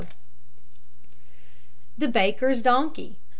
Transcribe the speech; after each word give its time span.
THE 1.95 2.07
BAKER'S 2.07 2.63
DONKEY. 2.63 3.17